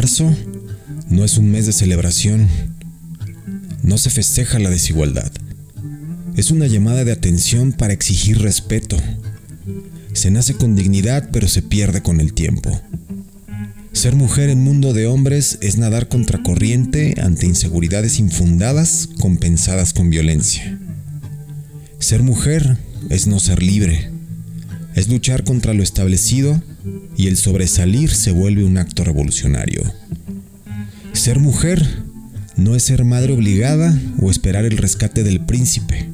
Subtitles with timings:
[0.00, 0.34] Marzo
[1.10, 2.48] no es un mes de celebración.
[3.82, 5.30] No se festeja la desigualdad.
[6.36, 8.96] Es una llamada de atención para exigir respeto.
[10.14, 12.80] Se nace con dignidad pero se pierde con el tiempo.
[13.92, 20.80] Ser mujer en mundo de hombres es nadar contracorriente ante inseguridades infundadas compensadas con violencia.
[21.98, 22.78] Ser mujer
[23.10, 24.10] es no ser libre,
[24.94, 26.62] es luchar contra lo establecido
[27.16, 29.82] y el sobresalir se vuelve un acto revolucionario.
[31.12, 31.84] Ser mujer
[32.56, 36.10] no es ser madre obligada o esperar el rescate del príncipe.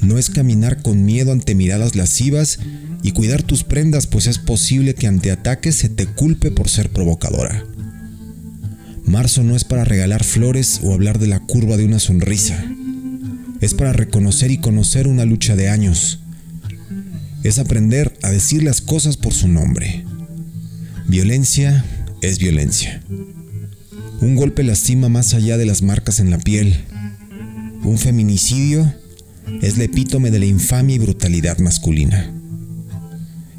[0.00, 2.58] No es caminar con miedo ante miradas lascivas
[3.02, 6.90] y cuidar tus prendas, pues es posible que ante ataques se te culpe por ser
[6.90, 7.64] provocadora.
[9.04, 12.62] Marzo no es para regalar flores o hablar de la curva de una sonrisa.
[13.60, 16.20] Es para reconocer y conocer una lucha de años.
[17.46, 20.04] Es aprender a decir las cosas por su nombre.
[21.06, 21.84] Violencia
[22.20, 23.00] es violencia.
[24.20, 26.76] Un golpe lastima más allá de las marcas en la piel.
[27.84, 28.92] Un feminicidio
[29.62, 32.34] es la epítome de la infamia y brutalidad masculina.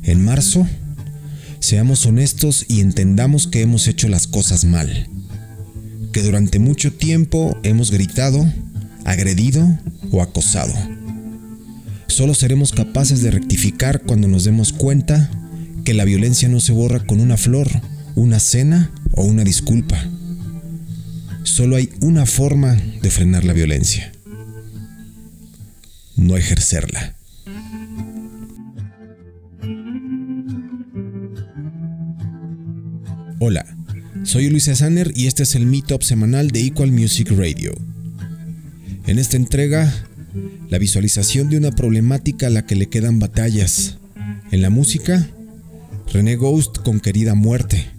[0.04, 0.68] En marzo,
[1.62, 5.08] seamos honestos y entendamos que hemos hecho las cosas mal,
[6.12, 8.52] que durante mucho tiempo hemos gritado,
[9.06, 9.80] agredido
[10.12, 10.97] o acosado.
[12.08, 15.30] Solo seremos capaces de rectificar cuando nos demos cuenta
[15.86, 17.68] que la violencia no se borra con una flor,
[18.16, 19.98] una cena o una disculpa
[21.48, 24.12] Solo hay una forma de frenar la violencia.
[26.18, 27.16] No ejercerla.
[33.40, 33.66] Hola,
[34.24, 37.74] soy Luis Sanner y este es el Meetup semanal de Equal Music Radio.
[39.08, 39.92] En esta entrega,
[40.70, 43.98] la visualización de una problemática a la que le quedan batallas.
[44.52, 45.28] En la música,
[46.12, 47.92] René Ghost con Querida Muerte,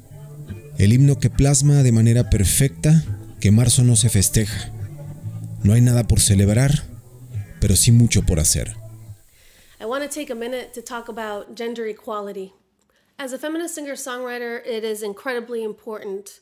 [0.79, 3.05] el himno que plasma de manera perfecta
[3.41, 4.73] que marzo no se festeja.
[5.63, 6.85] No hay nada por celebrar,
[7.61, 8.77] pero sí mucho por hacer.
[9.81, 12.53] I want to take a minute to talk about gender equality.
[13.19, 16.41] As a feminist singer songwriter, it is incredibly important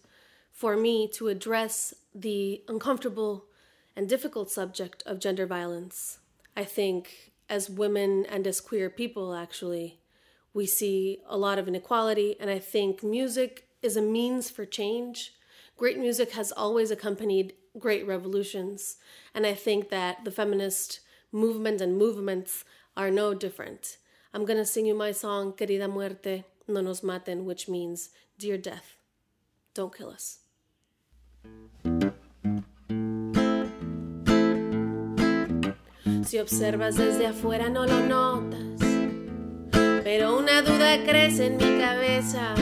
[0.53, 3.45] for me to address the uncomfortable
[3.97, 6.19] and difficult subject of gender violence.
[6.57, 10.01] I think as women and as queer people, actually,
[10.55, 15.33] we see a lot of inequality, and I think music is a means for change
[15.77, 18.97] great music has always accompanied great revolutions.
[19.35, 22.65] And I think that the feminist movement and movements
[22.97, 23.99] are no different.
[24.33, 28.97] I'm to sing you my song, Querida Muerte, No Nos Maten, which means Dear Death,
[29.75, 30.39] don't kill us.
[36.27, 38.81] Si observas desde afuera no lo notas,
[40.03, 42.53] pero una duda crece en mi cabeza.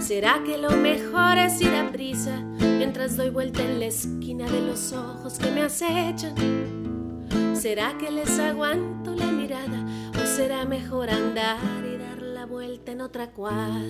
[0.00, 4.60] ¿Será que lo mejor es ir a prisa mientras doy vuelta en la esquina de
[4.60, 6.34] los ojos que me acechan?
[7.54, 9.86] ¿Será que les aguanto la mirada
[10.22, 13.80] o será mejor andar y dar la vuelta en otra cuadra?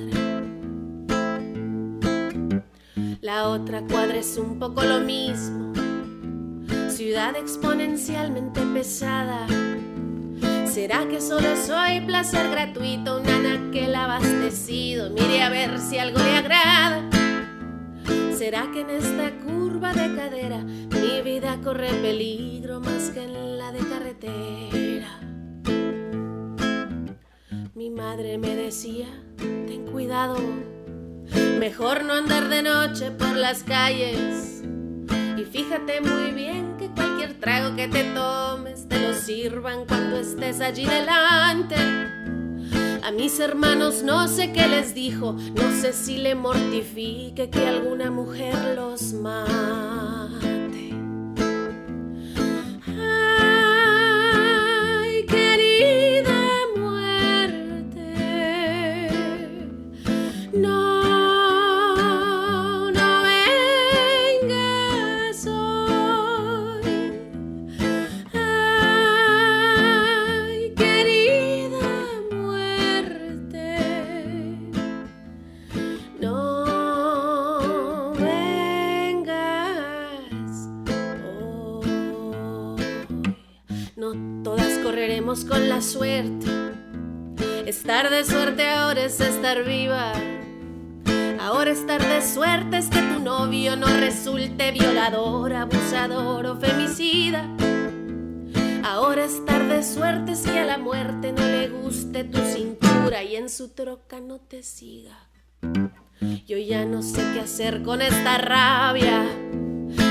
[3.20, 5.72] La otra cuadra es un poco lo mismo,
[6.92, 9.46] ciudad exponencialmente pesada
[10.72, 15.10] ¿Será que solo soy placer gratuito, un anaquel abastecido?
[15.10, 17.10] Mire a ver si algo le agrada.
[18.34, 23.70] ¿Será que en esta curva de cadera mi vida corre peligro más que en la
[23.70, 25.20] de carretera?
[27.74, 30.38] Mi madre me decía, ten cuidado,
[31.58, 34.62] mejor no andar de noche por las calles.
[35.52, 40.86] Fíjate muy bien que cualquier trago que te tomes te lo sirvan cuando estés allí
[40.86, 41.74] delante.
[43.04, 48.10] A mis hermanos no sé qué les dijo, no sé si le mortifique que alguna
[48.10, 50.21] mujer los mate.
[85.48, 86.46] Con la suerte.
[87.66, 90.12] Estar de suerte ahora es estar viva.
[91.40, 97.48] Ahora estar de suerte es que tu novio no resulte violador, abusador o femicida.
[98.84, 103.36] Ahora estar de suerte es que a la muerte no le guste tu cintura y
[103.36, 105.28] en su troca no te siga.
[106.46, 109.24] Yo ya no sé qué hacer con esta rabia.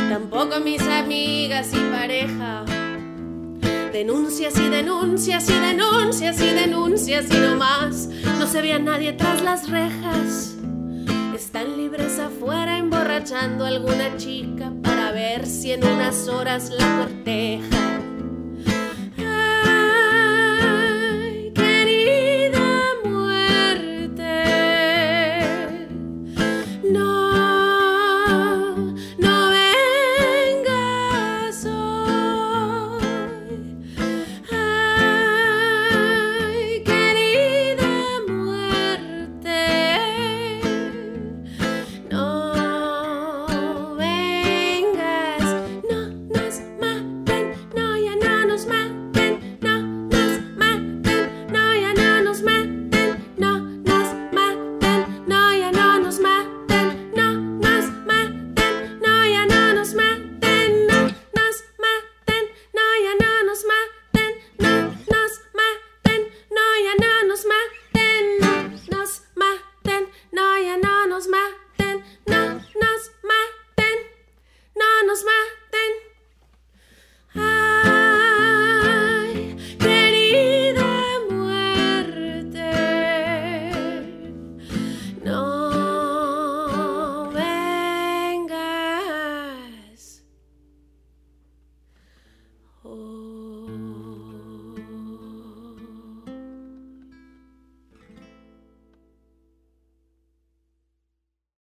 [0.10, 2.81] Tampoco mis amigas y pareja.
[3.92, 8.08] Denuncias y denuncias y denuncias y denuncias y no más.
[8.40, 10.56] No se ve a nadie tras las rejas.
[11.36, 17.81] Están libres afuera emborrachando a alguna chica para ver si en unas horas la corteja.